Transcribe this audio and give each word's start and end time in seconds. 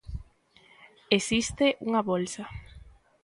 Existe 1.19 1.65
unha 1.87 2.01
bolsa. 2.09 2.43